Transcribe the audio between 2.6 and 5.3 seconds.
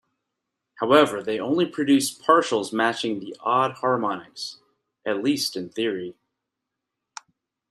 matching the odd harmonics, at